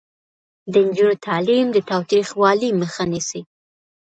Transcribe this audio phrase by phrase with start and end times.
[0.71, 3.41] د نجونو تعلیم د تاوتریخوالي مخه نیسي.